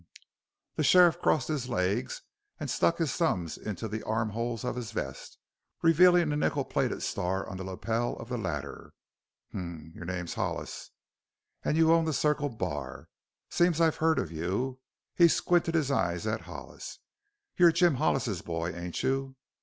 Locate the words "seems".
13.51-13.79